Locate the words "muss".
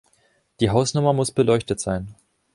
1.13-1.29